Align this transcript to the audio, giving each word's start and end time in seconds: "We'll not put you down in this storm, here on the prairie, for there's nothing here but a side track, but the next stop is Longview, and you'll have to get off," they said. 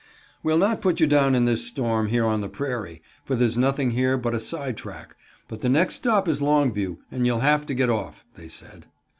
"We'll 0.41 0.57
not 0.57 0.81
put 0.81 0.99
you 0.99 1.05
down 1.05 1.35
in 1.35 1.45
this 1.45 1.63
storm, 1.63 2.07
here 2.07 2.25
on 2.25 2.41
the 2.41 2.49
prairie, 2.49 3.03
for 3.23 3.35
there's 3.35 3.55
nothing 3.55 3.91
here 3.91 4.17
but 4.17 4.33
a 4.33 4.39
side 4.39 4.75
track, 4.75 5.15
but 5.47 5.61
the 5.61 5.69
next 5.69 5.93
stop 5.97 6.27
is 6.27 6.41
Longview, 6.41 6.97
and 7.11 7.27
you'll 7.27 7.41
have 7.41 7.67
to 7.67 7.75
get 7.75 7.91
off," 7.91 8.25
they 8.33 8.47
said. 8.47 8.87